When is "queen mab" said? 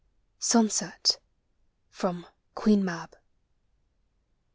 2.55-3.15